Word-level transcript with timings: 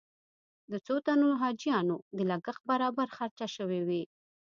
د 0.71 0.73
څو 0.85 0.95
تنو 1.05 1.29
حاجیانو 1.41 1.97
د 2.17 2.19
لګښت 2.31 2.61
برابر 2.71 3.07
خرچه 3.17 3.47
شوې 3.55 3.81
وي. 3.87 4.03